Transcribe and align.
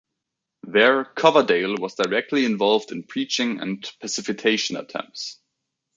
There, 0.63 1.05
Coverdale 1.05 1.75
was 1.77 1.93
directly 1.93 2.43
involved 2.45 2.91
in 2.91 3.03
preaching 3.03 3.59
and 3.59 3.87
pacification 3.99 4.75
attempts. 4.75 5.37